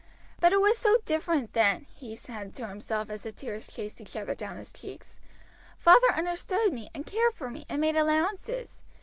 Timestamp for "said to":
2.19-2.65